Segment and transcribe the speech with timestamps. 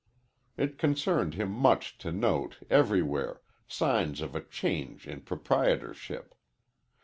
[0.57, 6.33] It concerned him much to note, everywhere, signs of a change in proprietorship.